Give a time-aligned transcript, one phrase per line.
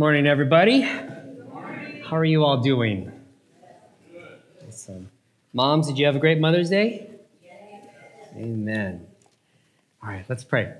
[0.00, 0.80] Morning, everybody.
[0.80, 3.12] How are you all doing?
[4.66, 5.10] Awesome.
[5.52, 7.10] Moms, did you have a great Mother's Day?
[8.34, 9.06] Amen.
[10.02, 10.72] All right, let's pray.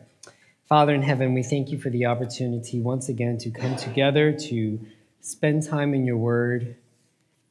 [0.70, 4.80] Father in heaven, we thank you for the opportunity once again to come together to
[5.20, 6.76] spend time in your word.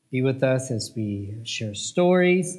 [0.10, 2.58] Be with us as we share stories,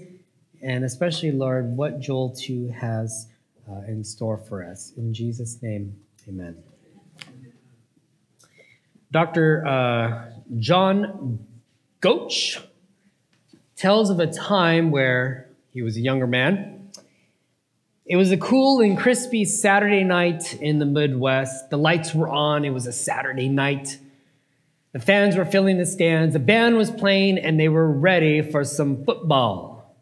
[0.62, 3.26] and especially, Lord, what Joel 2 has
[3.68, 4.92] uh, in store for us.
[4.96, 5.96] In Jesus' name,
[6.28, 6.62] amen.
[9.12, 9.66] Dr.
[9.66, 11.40] Uh, John
[12.00, 12.62] Goetsch
[13.76, 16.90] tells of a time where he was a younger man.
[18.06, 21.70] It was a cool and crispy Saturday night in the Midwest.
[21.70, 22.64] The lights were on.
[22.64, 23.98] It was a Saturday night.
[24.92, 26.32] The fans were filling the stands.
[26.32, 29.96] The band was playing, and they were ready for some football.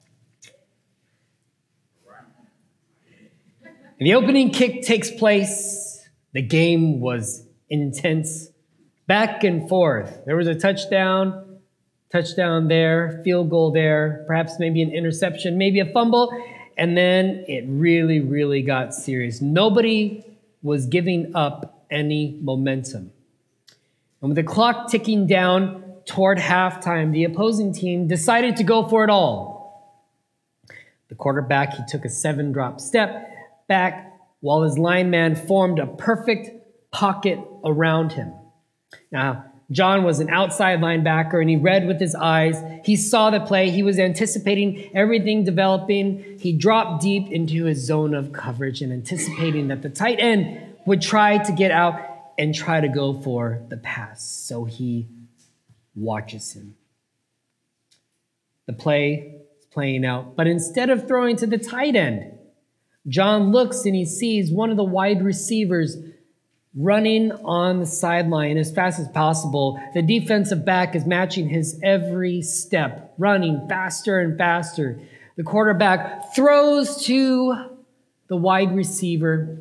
[3.99, 6.09] And the opening kick takes place.
[6.33, 8.49] The game was intense
[9.09, 10.25] back and forth.
[10.27, 11.59] There was a touchdown,
[12.13, 16.31] touchdown there, field goal there, perhaps maybe an interception, maybe a fumble,
[16.77, 19.41] and then it really, really got serious.
[19.41, 20.25] Nobody
[20.63, 23.11] was giving up any momentum.
[24.21, 29.05] And with the clock ticking down toward halftime, the opposing team decided to go for
[29.05, 29.59] it all.
[31.09, 33.31] The quarterback, he took a seven drop step
[33.69, 36.51] back while his lineman formed a perfect
[36.91, 38.35] pocket around him.
[39.11, 42.63] Now, John was an outside linebacker and he read with his eyes.
[42.85, 43.71] He saw the play.
[43.71, 46.39] He was anticipating everything developing.
[46.39, 51.03] He dropped deep into his zone of coverage and anticipating that the tight end would
[51.03, 52.01] try to get out
[52.39, 54.25] and try to go for the pass.
[54.25, 55.07] So he
[55.95, 56.77] watches him.
[58.67, 62.39] The play is playing out, but instead of throwing to the tight end,
[63.07, 65.97] John looks and he sees one of the wide receivers
[66.75, 69.81] running on the sideline as fast as possible.
[69.95, 75.01] The defensive back is matching his every step, running faster and faster.
[75.37, 77.77] The quarterback throws to
[78.29, 79.59] the wide receiver.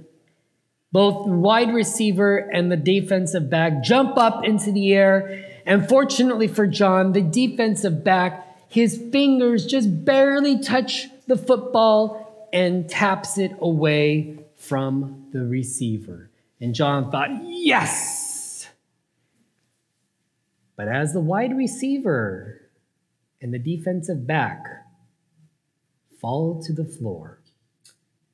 [0.91, 5.45] Both the wide receiver and the defensive back jump up into the air.
[5.65, 12.89] And fortunately for John, the defensive back, his fingers just barely touch the football and
[12.89, 16.29] taps it away from the receiver.
[16.59, 18.67] And John thought, yes!
[20.75, 22.61] But as the wide receiver
[23.41, 24.63] and the defensive back
[26.19, 27.39] fall to the floor,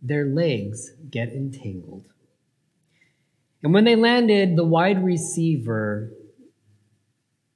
[0.02, 2.06] their legs get entangled.
[3.62, 6.12] And when they landed, the wide receiver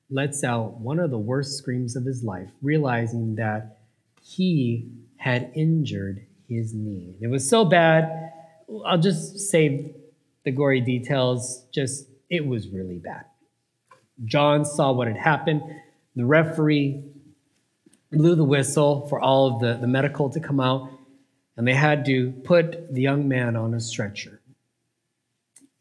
[0.09, 3.79] lets out one of the worst screams of his life, realizing that
[4.22, 7.16] he had injured his knee.
[7.19, 8.31] It was so bad,
[8.85, 9.94] I'll just say
[10.47, 13.25] the gory details, just, it was really bad.
[14.23, 15.61] John saw what had happened.
[16.15, 17.03] The referee
[18.13, 20.89] blew the whistle for all of the, the medical to come out,
[21.57, 24.39] and they had to put the young man on a stretcher.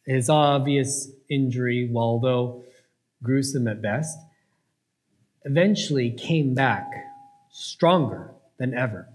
[0.05, 2.65] His obvious injury, although
[3.23, 4.19] gruesome at best,
[5.45, 6.91] eventually came back
[7.53, 9.09] stronger than ever.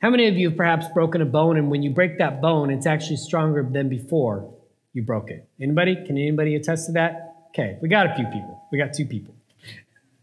[0.00, 2.70] How many of you have perhaps broken a bone and when you break that bone,
[2.70, 4.54] it's actually stronger than before
[4.92, 5.48] you broke it?
[5.60, 5.96] Anybody?
[5.96, 7.46] Can anybody attest to that?
[7.48, 8.62] Okay, we got a few people.
[8.70, 9.34] We got two people.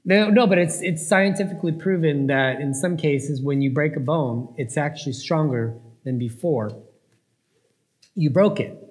[0.05, 3.99] no, no, but it's it's scientifically proven that in some cases when you break a
[3.99, 6.71] bone, it's actually stronger than before
[8.15, 8.83] you broke it.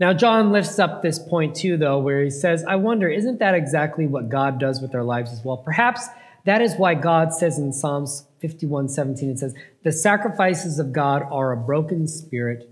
[0.00, 3.54] Now, John lifts up this point too, though, where he says, I wonder, isn't that
[3.54, 5.56] exactly what God does with our lives as well?
[5.56, 6.06] Perhaps
[6.44, 11.22] that is why God says in Psalms 51 17, it says, The sacrifices of God
[11.30, 12.70] are a broken spirit,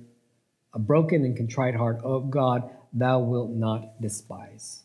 [0.72, 2.00] a broken and contrite heart.
[2.04, 4.82] O God, thou wilt not despise.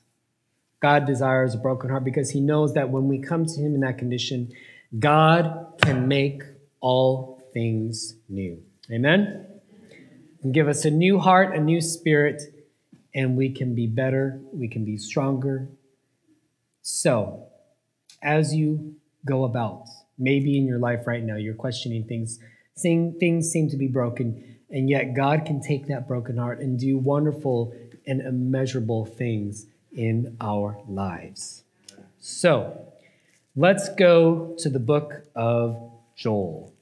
[0.81, 3.81] God desires a broken heart because he knows that when we come to him in
[3.81, 4.51] that condition,
[4.97, 6.41] God can make
[6.79, 8.61] all things new.
[8.91, 9.45] Amen?
[10.41, 12.41] And give us a new heart, a new spirit,
[13.13, 15.69] and we can be better, we can be stronger.
[16.81, 17.50] So,
[18.21, 18.95] as you
[19.25, 19.87] go about.
[20.17, 22.39] Maybe in your life right now, you're questioning things,
[22.75, 24.57] seeing things seem to be broken.
[24.69, 27.73] And yet, God can take that broken heart and do wonderful
[28.05, 31.63] and immeasurable things in our lives.
[32.19, 32.93] So,
[33.55, 36.73] let's go to the book of Joel.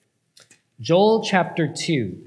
[0.79, 2.17] Joel chapter 2.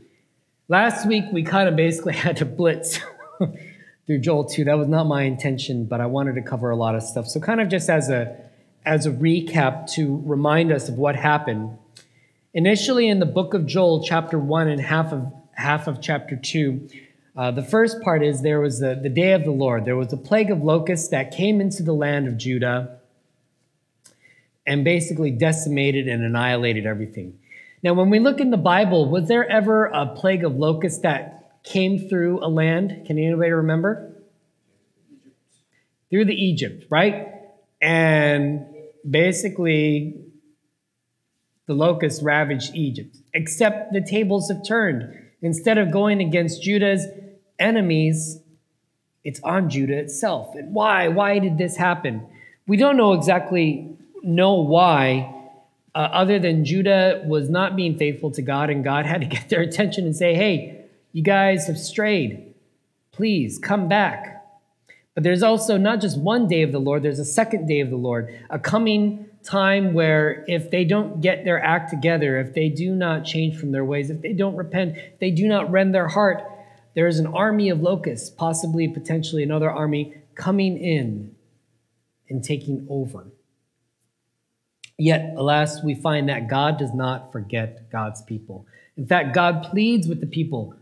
[0.68, 2.98] Last week, we kind of basically had to blitz
[4.06, 4.64] through Joel 2.
[4.64, 7.26] That was not my intention, but I wanted to cover a lot of stuff.
[7.26, 8.36] So, kind of just as a
[8.84, 11.76] as a recap to remind us of what happened.
[12.54, 16.88] Initially, in the book of Joel, chapter 1 and half of half of chapter 2,
[17.34, 19.84] uh, the first part is there was the, the day of the Lord.
[19.84, 22.98] There was a plague of locusts that came into the land of Judah
[24.66, 27.38] and basically decimated and annihilated everything.
[27.82, 31.60] Now, when we look in the Bible, was there ever a plague of locusts that
[31.64, 33.06] came through a land?
[33.06, 34.12] Can anybody remember?
[36.10, 37.28] Through the Egypt, right?
[37.80, 38.66] And
[39.08, 40.14] basically,
[41.66, 45.18] the locusts ravaged Egypt, except the tables have turned.
[45.40, 47.06] Instead of going against Judah's
[47.58, 48.40] enemies,
[49.24, 50.54] it's on Judah itself.
[50.54, 51.08] And why?
[51.08, 52.26] Why did this happen?
[52.66, 55.34] We don't know exactly know why,
[55.94, 59.48] uh, other than Judah was not being faithful to God, and God had to get
[59.48, 62.54] their attention and say, "Hey, you guys have strayed.
[63.12, 64.41] Please come back."
[65.14, 67.90] But there's also not just one day of the Lord, there's a second day of
[67.90, 72.68] the Lord, a coming time where if they don't get their act together, if they
[72.68, 75.94] do not change from their ways, if they don't repent, if they do not rend
[75.94, 76.42] their heart,
[76.94, 81.34] there is an army of locusts, possibly potentially another army, coming in
[82.28, 83.26] and taking over.
[84.98, 88.66] Yet, alas, we find that God does not forget God's people.
[88.96, 90.76] In fact, God pleads with the people,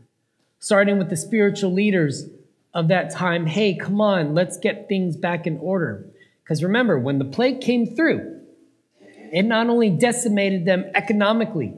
[0.59, 2.29] starting with the spiritual leaders
[2.73, 6.07] of that time hey, come on, let's get things back in order.
[6.43, 8.41] Because remember, when the plague came through,
[9.33, 11.75] it not only decimated them economically,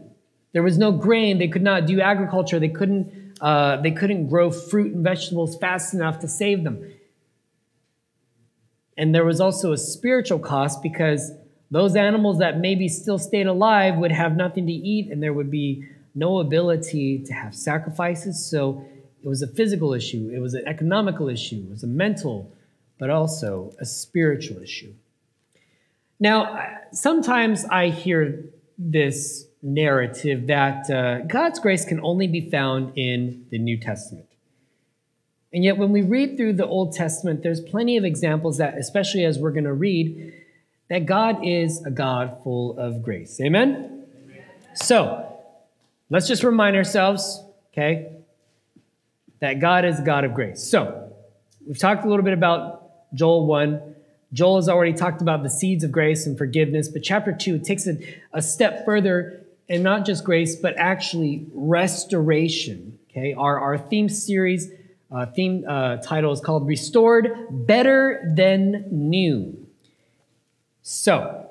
[0.52, 4.50] there was no grain, they could not do agriculture, they couldn't, uh, they couldn't grow
[4.50, 6.90] fruit and vegetables fast enough to save them.
[8.96, 11.32] And there was also a spiritual cost because
[11.70, 15.50] those animals that maybe still stayed alive would have nothing to eat and there would
[15.50, 18.44] be no ability to have sacrifices.
[18.44, 18.84] So
[19.22, 22.52] it was a physical issue, it was an economical issue, it was a mental,
[22.98, 24.92] but also a spiritual issue.
[26.18, 28.44] Now, sometimes I hear
[28.78, 34.26] this narrative that uh, God's grace can only be found in the New Testament.
[35.52, 39.24] And yet, when we read through the Old Testament, there's plenty of examples that, especially
[39.24, 40.32] as we're going to read,
[40.88, 43.40] that God is a God full of grace.
[43.40, 44.06] Amen?
[44.24, 44.44] Amen?
[44.74, 45.28] So,
[46.08, 47.42] let's just remind ourselves,
[47.72, 48.12] okay,
[49.42, 50.62] that God is God of grace.
[50.62, 51.12] So,
[51.66, 53.94] we've talked a little bit about Joel 1.
[54.32, 57.88] Joel has already talked about the seeds of grace and forgiveness, but chapter 2 takes
[57.88, 62.96] it a step further and not just grace, but actually restoration.
[63.10, 64.70] Okay, our, our theme series,
[65.10, 69.66] uh, theme uh, title is called Restored Better Than New.
[70.82, 71.50] So,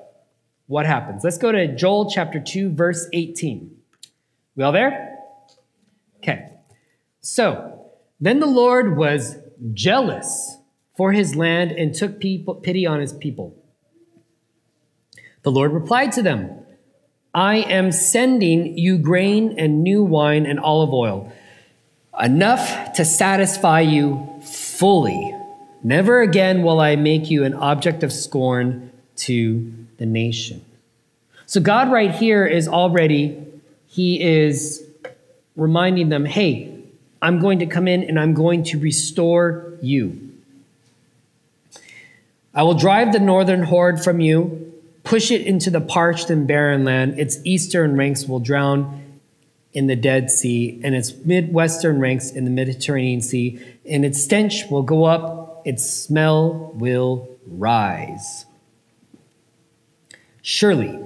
[0.66, 1.24] what happens?
[1.24, 3.70] Let's go to Joel chapter 2, verse 18.
[4.56, 5.18] We all there?
[6.22, 6.48] Okay.
[7.20, 7.71] So,
[8.22, 9.36] then the Lord was
[9.74, 10.56] jealous
[10.96, 13.56] for his land and took people, pity on his people.
[15.42, 16.64] The Lord replied to them,
[17.34, 21.32] I am sending you grain and new wine and olive oil,
[22.22, 25.34] enough to satisfy you fully.
[25.82, 30.64] Never again will I make you an object of scorn to the nation.
[31.46, 33.44] So, God, right here, is already,
[33.88, 34.86] He is
[35.56, 36.71] reminding them, hey,
[37.22, 40.30] I'm going to come in and I'm going to restore you.
[42.52, 44.74] I will drive the northern horde from you,
[45.04, 47.18] push it into the parched and barren land.
[47.18, 49.20] Its eastern ranks will drown
[49.72, 54.64] in the Dead Sea, and its midwestern ranks in the Mediterranean Sea, and its stench
[54.70, 58.44] will go up, its smell will rise.
[60.42, 61.00] Surely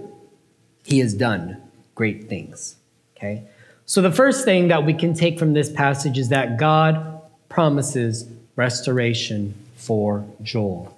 [0.85, 1.63] he has done
[1.95, 2.75] great things.
[3.17, 3.45] Okay?
[3.89, 8.29] So, the first thing that we can take from this passage is that God promises
[8.57, 10.97] restoration for Joel.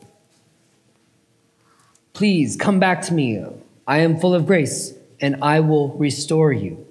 [2.15, 3.45] Please come back to me.
[3.87, 6.87] I am full of grace, and I will restore you.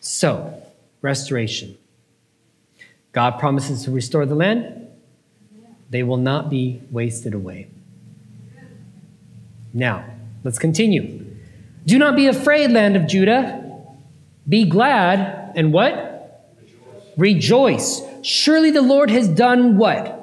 [0.00, 0.60] So,
[1.02, 1.78] restoration.
[3.12, 4.88] God promises to restore the land,
[5.90, 7.68] they will not be wasted away.
[9.72, 10.04] Now,
[10.42, 11.24] let's continue.
[11.86, 13.61] Do not be afraid, land of Judah.
[14.48, 16.52] Be glad and what?
[17.16, 18.00] Rejoice.
[18.00, 18.02] Rejoice.
[18.22, 20.22] Surely the Lord has done what?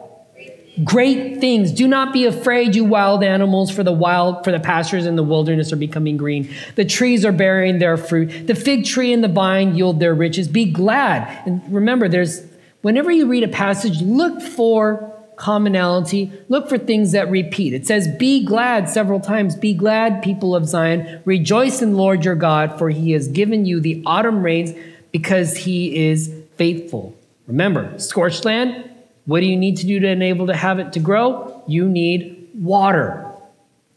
[0.83, 1.71] great things.
[1.71, 5.23] Do not be afraid, you wild animals, for the wild, for the pastures in the
[5.23, 6.49] wilderness are becoming green.
[6.75, 8.47] The trees are bearing their fruit.
[8.47, 10.47] The fig tree and the vine yield their riches.
[10.47, 11.45] Be glad.
[11.45, 12.43] And remember, there's
[12.81, 16.31] whenever you read a passage, look for commonality.
[16.49, 17.73] Look for things that repeat.
[17.73, 19.55] It says, Be glad several times.
[19.55, 21.21] Be glad, people of Zion.
[21.25, 24.77] Rejoice in Lord your God, for he has given you the autumn rains
[25.11, 27.15] because he is faithful.
[27.47, 28.91] Remember, scorched land,
[29.25, 31.63] what do you need to do to enable to have it to grow?
[31.67, 33.25] You need water,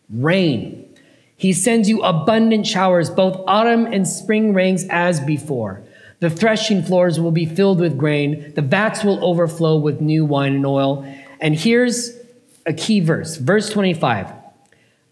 [0.09, 0.89] rain.
[1.37, 5.83] He sends you abundant showers, both autumn and spring rains as before.
[6.21, 10.55] The threshing floors will be filled with grain, the vats will overflow with new wine
[10.55, 11.05] and oil.
[11.43, 12.17] And here's
[12.65, 14.33] a key verse, verse 25.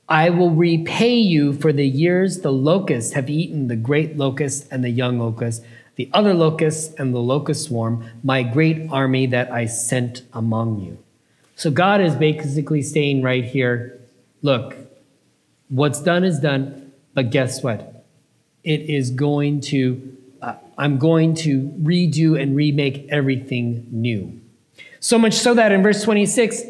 [0.08, 4.84] I will repay you for the years the locusts have eaten the great locust and
[4.84, 5.64] the young locust,
[5.96, 10.98] the other locusts and the locust swarm, my great army that I sent among you.
[11.56, 14.00] So God is basically saying right here,
[14.40, 14.76] look,
[15.68, 18.06] what's done is done, but guess what?
[18.62, 24.40] It is going to, uh, I'm going to redo and remake everything new.
[25.00, 26.62] So much so that in verse 26,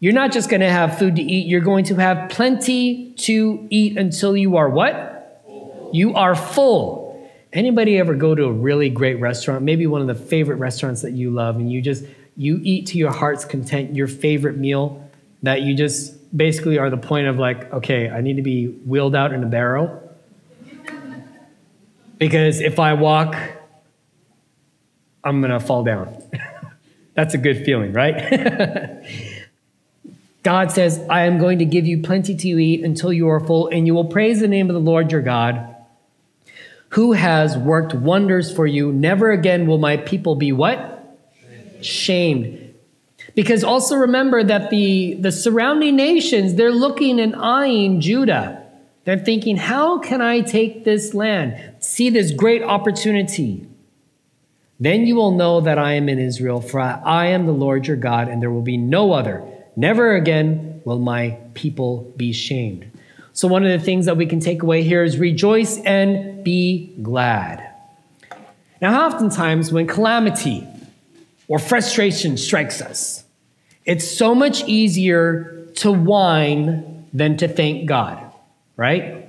[0.00, 3.66] you're not just going to have food to eat, you're going to have plenty to
[3.70, 5.42] eat until you are what?
[5.44, 5.90] Full.
[5.92, 7.28] You are full.
[7.52, 11.12] Anybody ever go to a really great restaurant, maybe one of the favorite restaurants that
[11.12, 12.04] you love, and you just
[12.36, 15.06] you eat to your heart's content your favorite meal
[15.42, 19.16] that you just basically are the point of like, okay, I need to be wheeled
[19.16, 20.02] out in a barrel.
[22.18, 23.34] Because if I walk,
[25.24, 26.22] I'm gonna fall down.
[27.20, 29.04] That's a good feeling, right?
[30.42, 33.68] God says, I am going to give you plenty to eat until you are full,
[33.68, 35.76] and you will praise the name of the Lord your God,
[36.88, 38.90] who has worked wonders for you.
[38.90, 41.18] Never again will my people be what?
[41.82, 42.74] Shamed.
[43.34, 48.64] Because also remember that the, the surrounding nations, they're looking and eyeing Judah.
[49.04, 51.74] They're thinking, how can I take this land?
[51.80, 53.68] See this great opportunity.
[54.80, 57.98] Then you will know that I am in Israel, for I am the Lord your
[57.98, 59.44] God, and there will be no other.
[59.76, 62.90] Never again will my people be shamed.
[63.34, 66.96] So, one of the things that we can take away here is rejoice and be
[67.02, 67.66] glad.
[68.80, 70.66] Now, oftentimes when calamity
[71.46, 73.24] or frustration strikes us,
[73.84, 78.32] it's so much easier to whine than to thank God,
[78.76, 79.28] right?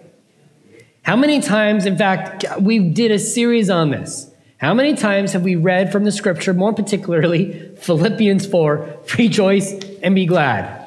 [1.03, 4.31] How many times, in fact, we did a series on this.
[4.62, 10.13] How many times have we read from the scripture, more particularly Philippians 4, rejoice and
[10.13, 10.77] be glad?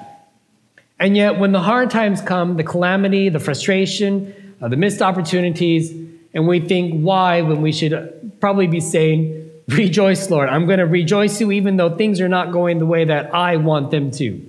[1.00, 5.90] And yet, when the hard times come, the calamity, the frustration, uh, the missed opportunities,
[6.32, 10.50] and we think, why, when we should probably be saying, Rejoice, Lord.
[10.50, 13.56] I'm going to rejoice you even though things are not going the way that I
[13.56, 14.40] want them to.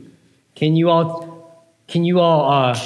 [0.56, 2.80] Can you all, can you all, uh,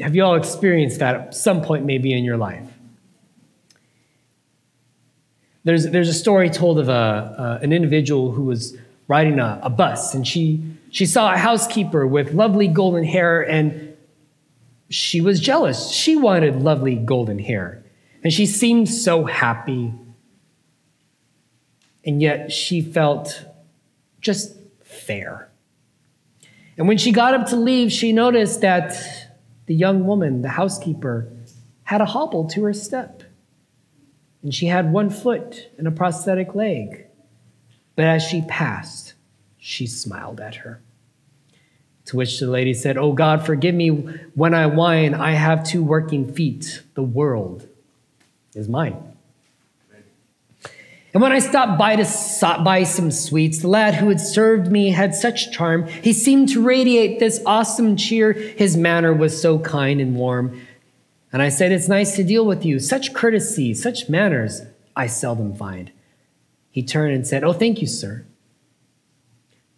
[0.00, 2.75] have you all experienced that at some point maybe in your life?
[5.66, 8.76] There's, there's a story told of a, uh, an individual who was
[9.08, 13.96] riding a, a bus and she, she saw a housekeeper with lovely golden hair and
[14.90, 15.90] she was jealous.
[15.90, 17.84] She wanted lovely golden hair.
[18.22, 19.92] And she seemed so happy.
[22.04, 23.44] And yet she felt
[24.20, 25.50] just fair.
[26.78, 28.94] And when she got up to leave, she noticed that
[29.66, 31.28] the young woman, the housekeeper,
[31.82, 33.24] had a hobble to her step
[34.42, 37.06] and she had one foot and a prosthetic leg.
[37.94, 39.14] But as she passed,
[39.58, 40.80] she smiled at her.
[42.06, 45.14] To which the lady said, Oh God, forgive me when I whine.
[45.14, 46.82] I have two working feet.
[46.94, 47.68] The world
[48.54, 49.16] is mine.
[51.16, 54.90] And when I stopped by to buy some sweets, the lad who had served me
[54.90, 55.86] had such charm.
[55.86, 58.34] He seemed to radiate this awesome cheer.
[58.34, 60.60] His manner was so kind and warm.
[61.36, 62.78] And I said, It's nice to deal with you.
[62.78, 64.62] Such courtesy, such manners,
[64.96, 65.92] I seldom find.
[66.70, 68.24] He turned and said, Oh, thank you, sir.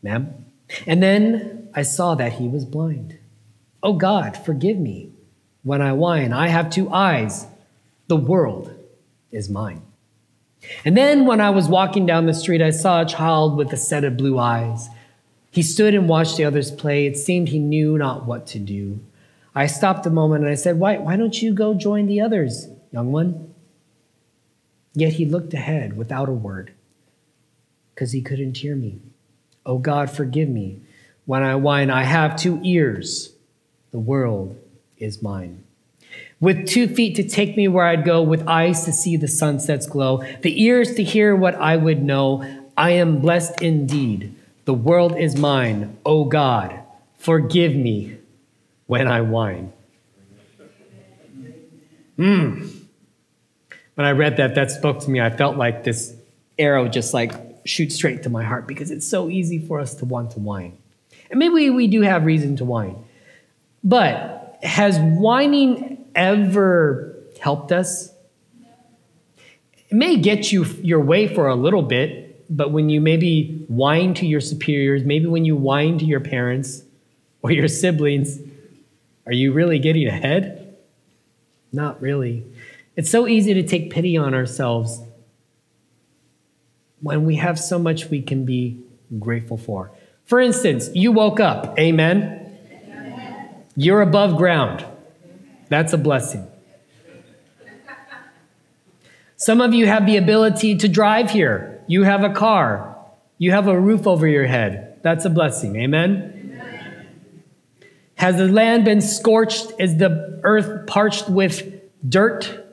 [0.01, 0.45] Ma'am.
[0.87, 3.19] And then I saw that he was blind.
[3.83, 5.11] Oh, God, forgive me.
[5.65, 7.49] When I whine, I have two eyes.
[8.07, 8.73] The world
[9.33, 9.83] is mine.
[10.85, 13.77] And then when I was walking down the street, I saw a child with a
[13.77, 14.89] set of blue eyes.
[15.51, 17.07] He stood and watched the others play.
[17.09, 19.01] It seemed he knew not what to do.
[19.59, 22.69] I stopped a moment and I said, Why, why don't you go join the others,
[22.93, 23.53] young one?
[24.95, 26.75] Yet he looked ahead without a word
[27.93, 29.01] because he couldn't hear me.
[29.67, 30.83] Oh God, forgive me.
[31.27, 33.33] When I whine, I have two ears.
[33.91, 34.57] The world
[34.97, 35.65] is mine.
[36.39, 39.89] With two feet to take me where I'd go, with eyes to see the sunsets
[39.89, 42.45] glow, the ears to hear what I would know,
[42.77, 44.37] I am blessed indeed.
[44.67, 46.79] The world is mine, O God.
[47.17, 48.18] Forgive me
[48.89, 49.73] when I whine.
[52.19, 52.75] Mm.
[53.95, 55.21] When I read that, that spoke to me.
[55.21, 56.17] I felt like this
[56.59, 57.33] arrow just like
[57.65, 60.77] shoot straight to my heart because it's so easy for us to want to whine.
[61.31, 62.97] And maybe we do have reason to whine.
[63.85, 68.11] But has whining ever helped us?
[69.91, 74.15] It may get you your way for a little bit, but when you maybe whine
[74.15, 76.83] to your superiors, maybe when you whine to your parents
[77.43, 78.41] or your siblings,
[79.29, 80.75] are you really getting ahead?
[81.71, 82.47] Not really.
[82.97, 85.03] It's so easy to take pity on ourselves
[87.03, 88.83] when we have so much we can be
[89.19, 89.93] grateful for.
[90.25, 92.59] For instance, you woke up, amen?
[92.73, 93.65] amen.
[93.77, 94.85] You're above ground.
[95.69, 96.49] That's a blessing.
[99.37, 101.85] Some of you have the ability to drive here.
[101.87, 102.97] You have a car.
[103.37, 104.99] You have a roof over your head.
[105.03, 105.77] That's a blessing.
[105.77, 106.11] Amen?
[106.11, 106.38] Amen?
[108.19, 109.73] Has the land been scorched?
[109.79, 112.65] Is the earth parched with dirt?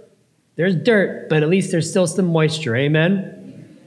[0.56, 2.75] There's dirt, but at least there's still some moisture.
[2.75, 3.78] Amen?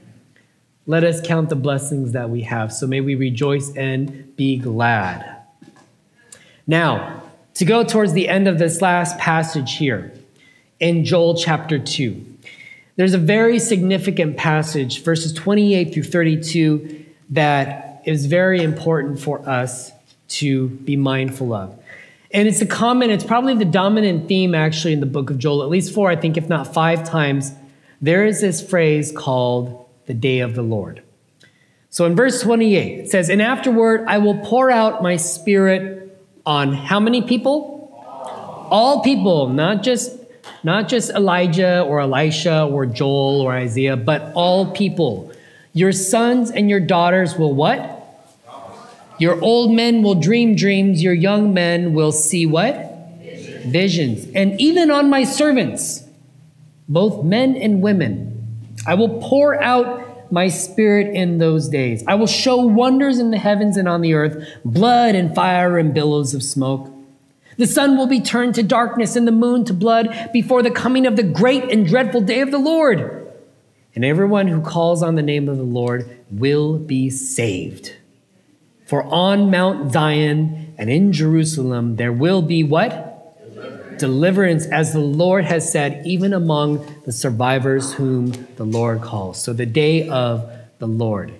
[0.85, 2.71] Let us count the blessings that we have.
[2.71, 5.35] So may we rejoice and be glad.
[6.65, 7.23] Now,
[7.55, 10.13] to go towards the end of this last passage here
[10.79, 12.25] in Joel chapter 2,
[12.95, 19.91] there's a very significant passage, verses 28 through 32, that is very important for us
[20.29, 21.77] to be mindful of.
[22.31, 25.63] And it's a common, it's probably the dominant theme actually in the book of Joel,
[25.63, 27.53] at least four, I think, if not five times.
[28.01, 31.01] There is this phrase called the day of the Lord.
[31.89, 36.73] So in verse 28, it says, And afterward I will pour out my spirit on
[36.73, 37.77] how many people?
[38.71, 40.15] All people, not just
[40.63, 45.31] not just Elijah or Elisha or Joel or Isaiah, but all people.
[45.73, 47.98] Your sons and your daughters will what?
[49.19, 53.17] Your old men will dream dreams, your young men will see what?
[53.21, 53.65] Visions.
[53.65, 54.27] Visions.
[54.33, 56.05] And even on my servants,
[56.87, 62.03] both men and women, I will pour out my spirit in those days.
[62.07, 65.93] I will show wonders in the heavens and on the earth, blood and fire and
[65.93, 66.89] billows of smoke.
[67.57, 71.05] The sun will be turned to darkness and the moon to blood before the coming
[71.05, 73.27] of the great and dreadful day of the Lord.
[73.95, 77.95] And everyone who calls on the name of the Lord will be saved.
[78.89, 83.05] For on Mount Zion and in Jerusalem there will be what?
[83.99, 89.39] deliverance, as the Lord has said, even among the survivors whom the Lord calls.
[89.39, 90.49] So the day of
[90.79, 91.33] the Lord.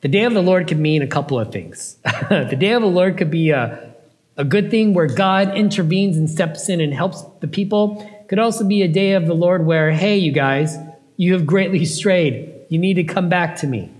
[0.00, 1.98] The day of the Lord could mean a couple of things.
[2.28, 3.94] the day of the Lord could be a,
[4.36, 8.10] a good thing where God intervenes and steps in and helps the people.
[8.28, 10.76] Could also be a day of the Lord where, hey, you guys,
[11.16, 12.50] you have greatly strayed.
[12.68, 13.92] You need to come back to me.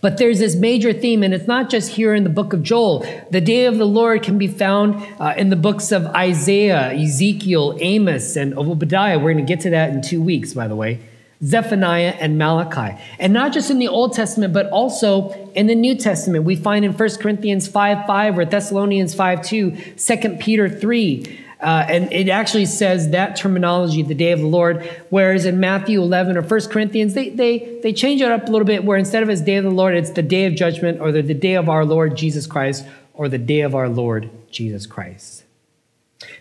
[0.00, 3.04] But there's this major theme, and it's not just here in the book of Joel.
[3.30, 7.76] The day of the Lord can be found uh, in the books of Isaiah, Ezekiel,
[7.80, 9.18] Amos, and Obadiah.
[9.18, 11.00] We're going to get to that in two weeks, by the way.
[11.42, 13.00] Zephaniah and Malachi.
[13.18, 16.44] And not just in the Old Testament, but also in the New Testament.
[16.44, 21.44] We find in 1 Corinthians 5 5 or Thessalonians 5 2, 2 Peter 3.
[21.60, 26.00] Uh, and it actually says that terminology, the day of the Lord, whereas in Matthew
[26.00, 29.24] 11 or 1 Corinthians, they, they, they change it up a little bit, where instead
[29.24, 31.54] of as day of the Lord, it's the day of judgment or the, the day
[31.54, 35.44] of our Lord Jesus Christ or the day of our Lord Jesus Christ.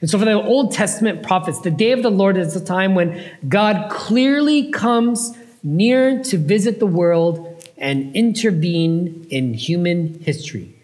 [0.01, 2.93] And so for the Old Testament prophets, the day of the Lord is a time
[2.93, 10.75] when God clearly comes near to visit the world and intervene in human history.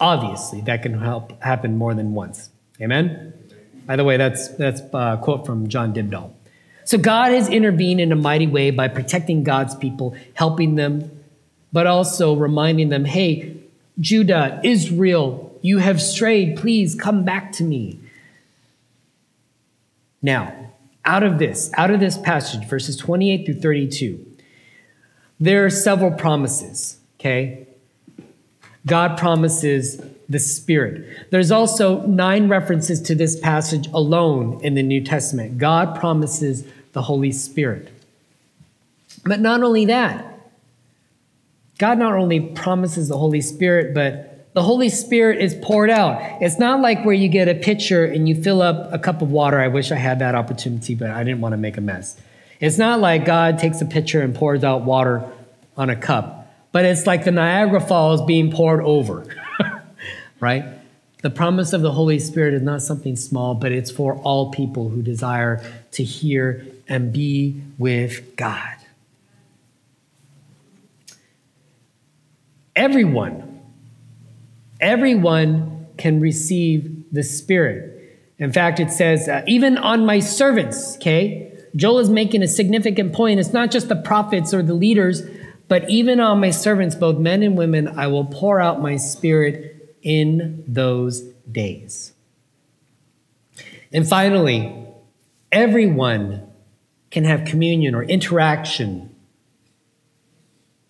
[0.00, 2.50] Obviously, that can help happen more than once.
[2.80, 3.32] Amen?
[3.86, 6.32] By the way, that's, that's a quote from John Dybdahl.
[6.84, 11.10] So God has intervened in a mighty way by protecting God's people, helping them,
[11.72, 13.56] but also reminding them, hey,
[14.00, 16.56] Judah, Israel, you have strayed.
[16.56, 18.00] Please come back to me.
[20.20, 20.72] Now,
[21.04, 24.26] out of this, out of this passage, verses 28 through 32,
[25.40, 27.66] there are several promises, okay?
[28.86, 30.00] God promises
[30.32, 31.28] the Spirit.
[31.30, 35.58] There's also nine references to this passage alone in the New Testament.
[35.58, 37.88] God promises the Holy Spirit.
[39.24, 40.26] But not only that,
[41.78, 46.20] God not only promises the Holy Spirit, but the Holy Spirit is poured out.
[46.42, 49.30] It's not like where you get a pitcher and you fill up a cup of
[49.30, 49.58] water.
[49.58, 52.16] I wish I had that opportunity, but I didn't want to make a mess.
[52.60, 55.28] It's not like God takes a pitcher and pours out water
[55.76, 59.26] on a cup, but it's like the Niagara Falls being poured over.
[60.42, 60.64] right?
[61.22, 64.90] The promise of the Holy Spirit is not something small, but it's for all people
[64.90, 68.76] who desire to hear and be with God.
[72.76, 73.60] everyone,
[74.80, 77.88] everyone can receive the Spirit.
[78.38, 81.52] In fact, it says, uh, even on my servants, okay?
[81.76, 83.38] Joel is making a significant point.
[83.38, 85.22] It's not just the prophets or the leaders,
[85.68, 89.81] but even on my servants, both men and women, I will pour out my spirit
[90.02, 92.12] in those days.
[93.92, 94.86] And finally,
[95.50, 96.48] everyone
[97.10, 99.14] can have communion or interaction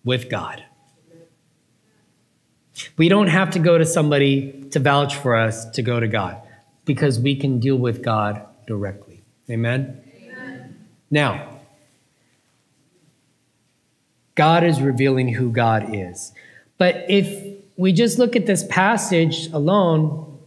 [0.03, 0.63] with God.
[2.97, 6.41] We don't have to go to somebody to vouch for us to go to God
[6.85, 9.21] because we can deal with God directly.
[9.49, 10.01] Amen?
[10.15, 10.87] Amen.
[11.11, 11.59] Now,
[14.35, 16.33] God is revealing who God is.
[16.77, 20.39] But if we just look at this passage alone,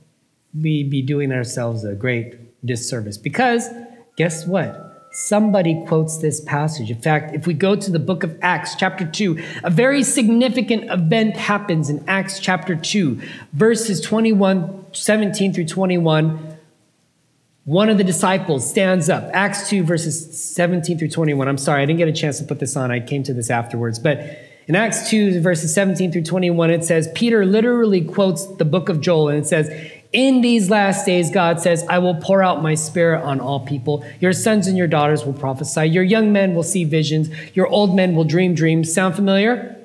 [0.54, 3.68] we'd be doing ourselves a great disservice because
[4.16, 5.08] guess what?
[5.12, 6.90] Somebody quotes this passage.
[6.90, 10.90] In fact, if we go to the book of Acts, chapter 2, a very significant
[10.90, 13.20] event happens in Acts chapter 2,
[13.54, 16.56] verses 21, 17 through 21.
[17.64, 19.30] One of the disciples stands up.
[19.32, 21.48] Acts 2, verses 17 through 21.
[21.48, 22.90] I'm sorry, I didn't get a chance to put this on.
[22.90, 23.98] I came to this afterwards.
[23.98, 28.88] But in Acts 2, verses 17 through 21, it says, Peter literally quotes the book
[28.88, 29.70] of Joel, and it says,
[30.12, 34.04] in these last days, God says, I will pour out my spirit on all people.
[34.18, 35.86] Your sons and your daughters will prophesy.
[35.86, 37.28] Your young men will see visions.
[37.54, 38.92] Your old men will dream dreams.
[38.92, 39.76] Sound familiar?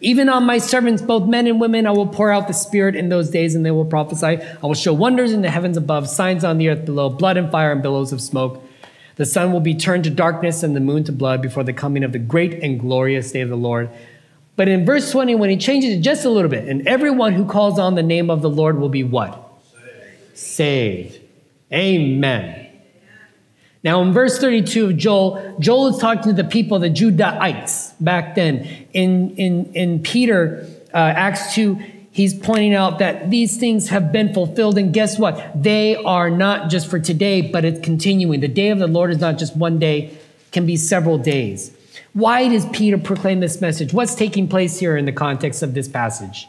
[0.00, 3.10] Even on my servants, both men and women, I will pour out the Spirit in
[3.10, 4.38] those days, and they will prophesy.
[4.42, 7.50] I will show wonders in the heavens above, signs on the earth below, blood and
[7.50, 8.63] fire and billows of smoke.
[9.16, 12.02] The sun will be turned to darkness and the moon to blood before the coming
[12.02, 13.90] of the great and glorious day of the Lord.
[14.56, 17.44] But in verse 20, when he changes it just a little bit, and everyone who
[17.44, 19.60] calls on the name of the Lord will be what?
[20.34, 20.38] Saved.
[20.38, 21.20] Saved.
[21.72, 22.64] Amen.
[23.84, 28.34] Now, in verse 32 of Joel, Joel is talking to the people, the Judahites, back
[28.34, 28.66] then.
[28.94, 31.78] In, in, in Peter, uh, Acts 2,
[32.14, 34.78] he's pointing out that these things have been fulfilled.
[34.78, 35.60] And guess what?
[35.60, 38.40] They are not just for today, but it's continuing.
[38.40, 40.16] The day of the Lord is not just one day,
[40.52, 41.76] can be several days.
[42.12, 43.92] Why does Peter proclaim this message?
[43.92, 46.46] What's taking place here in the context of this passage?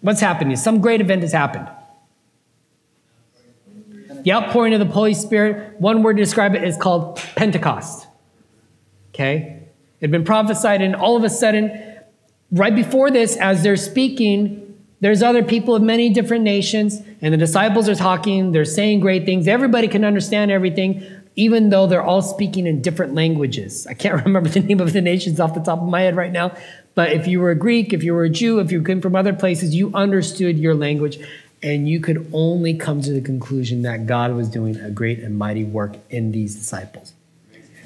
[0.00, 0.56] What's happening?
[0.56, 1.68] Some great event has happened.
[4.22, 8.06] The outpouring of the Holy Spirit, one word to describe it is called Pentecost.
[9.12, 9.60] Okay?
[10.00, 11.93] It had been prophesied, and all of a sudden,
[12.50, 14.60] right before this, as they're speaking,
[15.00, 19.26] there's other people of many different nations, and the disciples are talking, they're saying great
[19.26, 19.48] things.
[19.48, 21.04] Everybody can understand everything
[21.36, 23.86] even though they're all speaking in different languages.
[23.86, 26.32] I can't remember the name of the nations off the top of my head right
[26.32, 26.54] now,
[26.94, 29.16] but if you were a Greek, if you were a Jew, if you came from
[29.16, 31.18] other places, you understood your language
[31.62, 35.38] and you could only come to the conclusion that God was doing a great and
[35.38, 37.14] mighty work in these disciples.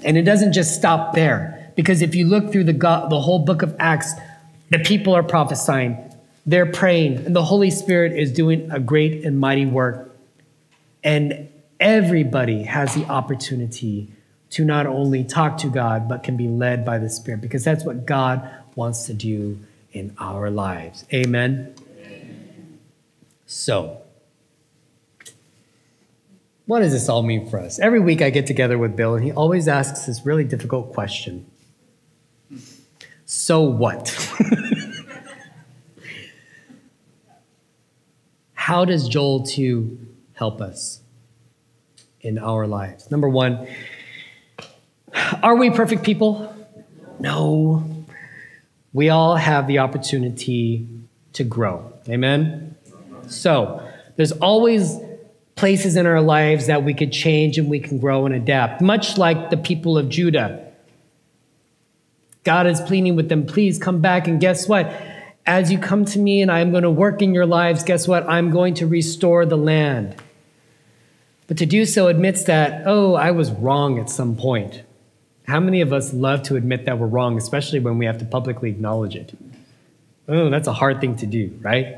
[0.05, 3.39] And it doesn't just stop there, because if you look through the, God, the whole
[3.39, 4.13] book of Acts,
[4.71, 5.97] the people are prophesying,
[6.47, 10.17] they're praying, and the Holy Spirit is doing a great and mighty work.
[11.05, 11.49] And
[11.81, 14.09] everybody has the opportunity
[14.51, 17.85] to not only talk to God, but can be led by the Spirit, because that's
[17.85, 19.59] what God wants to do
[19.93, 21.05] in our lives.
[21.13, 21.75] Amen?
[23.47, 24.03] So,
[26.67, 27.79] what does this all mean for us?
[27.79, 31.47] Every week I get together with Bill, and he always asks this really difficult question
[33.39, 34.09] So what?
[38.55, 39.99] How does Joel 2
[40.35, 41.03] help us?
[42.21, 43.11] in our lives.
[43.11, 43.67] Number one,
[45.43, 46.55] are we perfect people?
[47.19, 47.85] No.
[48.93, 50.87] We all have the opportunity
[51.35, 51.93] to grow.
[52.09, 52.77] Amen?
[53.29, 53.83] So,
[54.17, 54.97] there's always
[55.55, 59.19] places in our lives that we could change and we can grow and adapt, much
[59.19, 60.68] like the people of Judah.
[62.45, 64.29] God is pleading with them, please come back.
[64.29, 64.91] And guess what?
[65.47, 68.29] As you come to me and I'm going to work in your lives, guess what?
[68.29, 70.17] I'm going to restore the land.
[71.47, 74.83] But to do so admits that, oh, I was wrong at some point.
[75.47, 78.27] How many of us love to admit that we're wrong, especially when we have to
[78.27, 79.33] publicly acknowledge it?
[80.29, 81.97] Oh, that's a hard thing to do, right?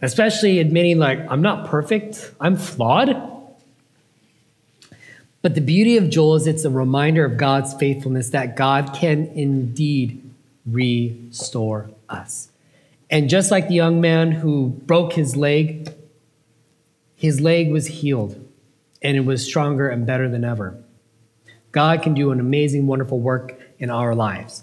[0.00, 3.37] Especially admitting, like, I'm not perfect, I'm flawed.
[5.40, 9.26] But the beauty of Joel is it's a reminder of God's faithfulness that God can
[9.34, 10.22] indeed
[10.66, 12.50] restore us.
[13.10, 15.94] And just like the young man who broke his leg
[17.18, 18.40] his leg was healed
[19.02, 20.78] and it was stronger and better than ever.
[21.72, 24.62] God can do an amazing, wonderful work in our lives.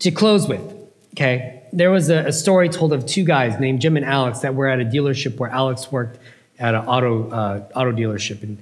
[0.00, 0.60] To close with,
[1.14, 4.56] okay, there was a, a story told of two guys named Jim and Alex that
[4.56, 6.18] were at a dealership where Alex worked
[6.58, 8.42] at an auto, uh, auto dealership.
[8.42, 8.58] And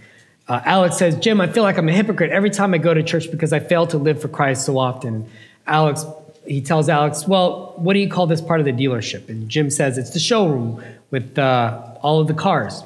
[0.48, 3.02] uh, Alex says, Jim, I feel like I'm a hypocrite every time I go to
[3.02, 5.28] church because I fail to live for Christ so often.
[5.66, 6.04] Alex
[6.48, 9.28] he tells Alex, Well, what do you call this part of the dealership?
[9.28, 12.82] And Jim says, It's the showroom with uh, all of the cars.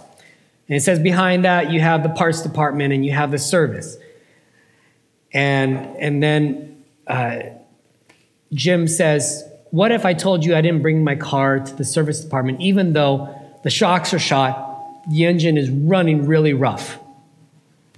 [0.68, 3.96] And it says, Behind that, you have the parts department and you have the service.
[5.32, 7.40] And, and then uh,
[8.52, 12.20] Jim says, What if I told you I didn't bring my car to the service
[12.20, 16.98] department, even though the shocks are shot, the engine is running really rough?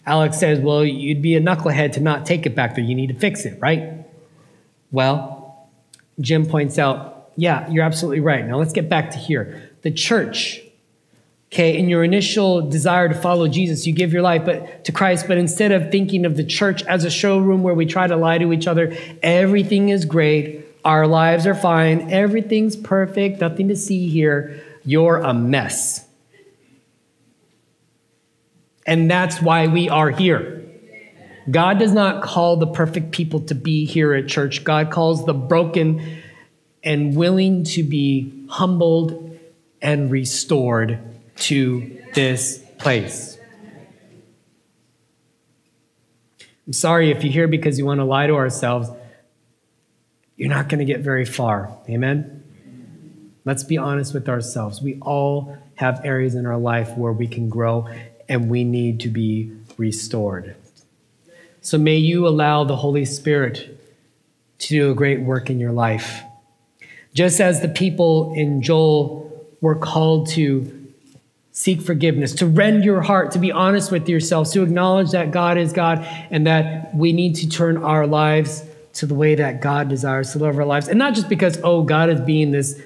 [0.07, 2.85] Alex says, Well, you'd be a knucklehead to not take it back there.
[2.85, 4.05] You need to fix it, right?
[4.91, 5.69] Well,
[6.21, 8.47] Jim points out, Yeah, you're absolutely right.
[8.47, 9.71] Now let's get back to here.
[9.83, 10.61] The church,
[11.53, 15.27] okay, in your initial desire to follow Jesus, you give your life but, to Christ,
[15.29, 18.39] but instead of thinking of the church as a showroom where we try to lie
[18.39, 24.09] to each other, everything is great, our lives are fine, everything's perfect, nothing to see
[24.09, 26.07] here, you're a mess.
[28.87, 30.63] And that's why we are here.
[31.51, 34.65] God does not call the perfect people to be here at church.
[34.65, 36.23] God calls the broken
[36.83, 39.39] and willing to be humbled
[39.83, 40.99] and restored
[41.37, 43.39] to this place.
[46.67, 48.89] I'm sorry if you're here because you want to lie to ourselves.
[50.37, 51.77] You're not going to get very far.
[51.89, 52.43] Amen?
[53.45, 54.81] Let's be honest with ourselves.
[54.81, 57.89] We all have areas in our life where we can grow
[58.29, 60.57] and we need to be restored.
[61.61, 63.81] So may you allow the Holy Spirit
[64.59, 66.23] to do a great work in your life.
[67.15, 70.93] Just as the people in Joel were called to
[71.53, 75.57] seek forgiveness, to rend your heart, to be honest with yourselves, to acknowledge that God
[75.57, 79.89] is God and that we need to turn our lives to the way that God
[79.89, 80.89] desires to live our lives.
[80.89, 82.81] And not just because, oh, God is being this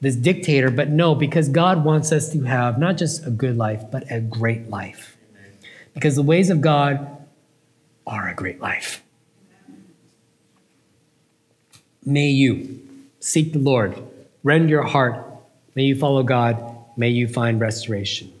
[0.00, 3.84] this dictator, but no, because God wants us to have not just a good life,
[3.90, 5.16] but a great life.
[5.94, 7.18] Because the ways of God
[8.06, 9.02] are a great life.
[12.04, 12.80] May you
[13.20, 14.02] seek the Lord,
[14.42, 15.26] rend your heart,
[15.74, 18.32] may you follow God, may you find restoration.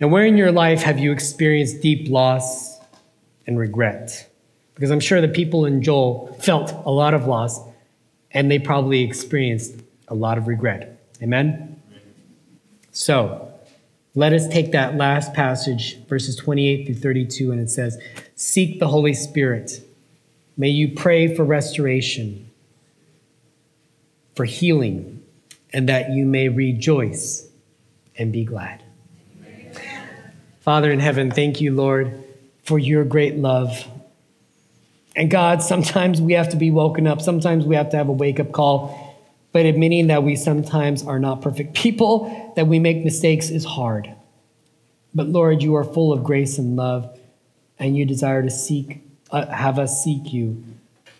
[0.00, 2.78] Now, where in your life have you experienced deep loss
[3.46, 4.30] and regret?
[4.74, 7.60] Because I'm sure the people in Joel felt a lot of loss
[8.30, 11.00] and they probably experienced a lot of regret.
[11.22, 11.80] Amen?
[12.92, 13.52] So,
[14.14, 17.98] let us take that last passage, verses 28 through 32, and it says,
[18.34, 19.82] Seek the Holy Spirit.
[20.56, 22.50] May you pray for restoration,
[24.34, 25.22] for healing,
[25.70, 27.46] and that you may rejoice
[28.16, 28.82] and be glad.
[30.60, 32.24] Father in heaven, thank you, Lord,
[32.64, 33.86] for your great love.
[35.14, 37.20] And God, sometimes we have to be woken up.
[37.20, 39.05] Sometimes we have to have a wake up call
[39.52, 44.12] but admitting that we sometimes are not perfect people, that we make mistakes is hard.
[45.14, 47.18] But Lord, you are full of grace and love,
[47.78, 50.62] and you desire to seek, uh, have us seek you.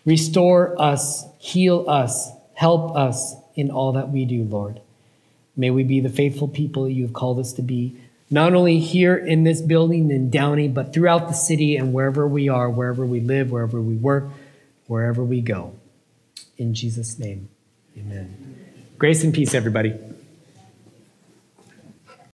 [0.05, 4.81] Restore us, heal us, help us in all that we do, Lord.
[5.55, 7.97] May we be the faithful people you have called us to be,
[8.29, 12.47] not only here in this building in Downey, but throughout the city and wherever we
[12.49, 14.25] are, wherever we live, wherever we work,
[14.85, 15.73] wherever we go.
[16.57, 17.49] In Jesus' name.
[17.97, 18.93] Amen.
[18.97, 19.93] Grace and peace, everybody.